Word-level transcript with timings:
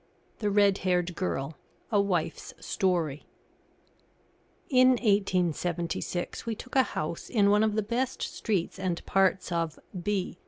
THE 0.39 0.49
RED 0.49 0.79
HAIRED 0.79 1.15
GIRL 1.15 1.57
A 1.91 2.01
WIFE'S 2.01 2.55
STORY 2.59 3.23
In 4.67 4.89
1876 4.93 6.47
we 6.47 6.55
took 6.55 6.75
a 6.75 6.81
house 6.97 7.29
in 7.29 7.51
one 7.51 7.63
of 7.63 7.75
the 7.75 7.83
best 7.83 8.23
streets 8.23 8.79
and 8.79 9.05
parts 9.05 9.51
of 9.51 9.77
B 10.03 10.39